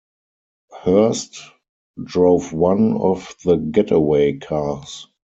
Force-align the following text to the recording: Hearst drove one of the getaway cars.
Hearst 0.71 1.39
drove 2.03 2.53
one 2.53 2.97
of 2.97 3.35
the 3.45 3.57
getaway 3.57 4.33
cars. 4.39 5.05